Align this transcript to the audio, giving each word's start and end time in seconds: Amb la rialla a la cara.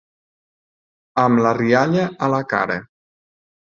Amb 1.23 1.43
la 1.47 1.51
rialla 1.59 2.07
a 2.29 2.31
la 2.37 2.43
cara. 2.55 2.79